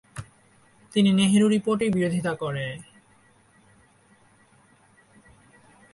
[0.91, 2.65] তিনি নেহেরু রিপোর্টের বিরোধিতা করে।